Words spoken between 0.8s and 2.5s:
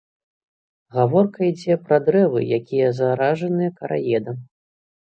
Гаворка ідзе пра дрэвы,